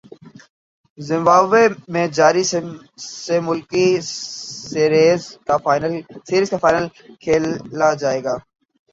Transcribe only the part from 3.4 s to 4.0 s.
ملکی